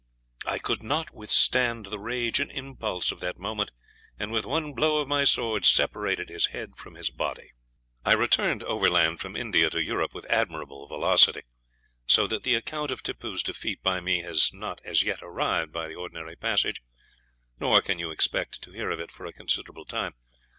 I 0.47 0.57
could 0.57 0.81
not 0.81 1.11
withstand 1.13 1.85
the 1.85 1.99
rage 1.99 2.39
and 2.39 2.51
impulse 2.51 3.11
of 3.11 3.19
that 3.19 3.37
moment, 3.37 3.69
and 4.17 4.31
with 4.31 4.47
one 4.47 4.73
blow 4.73 4.97
of 4.97 5.07
my 5.07 5.25
sword 5.25 5.63
separated 5.63 6.27
his 6.27 6.47
head 6.47 6.75
from 6.75 6.95
his 6.95 7.11
body. 7.11 7.51
I 8.03 8.13
returned 8.13 8.63
overland 8.63 9.19
from 9.19 9.35
India 9.35 9.69
to 9.69 9.79
Europe 9.79 10.15
with 10.15 10.25
admirable 10.25 10.87
velocity, 10.87 11.43
so 12.07 12.25
that 12.25 12.41
the 12.41 12.55
account 12.55 12.89
of 12.89 13.03
Tippoo's 13.03 13.43
defeat 13.43 13.83
by 13.83 13.99
me 13.99 14.23
has 14.23 14.51
not 14.51 14.81
as 14.83 15.03
yet 15.03 15.21
arrived 15.21 15.71
by 15.71 15.87
the 15.87 15.93
ordinary 15.93 16.35
passage, 16.35 16.81
nor 17.59 17.79
can 17.79 17.99
you 17.99 18.09
expect 18.09 18.59
to 18.63 18.71
hear 18.71 18.89
of 18.89 18.99
it 18.99 19.11
for 19.11 19.27
a 19.27 19.31
considerable 19.31 19.85
time. 19.85 20.15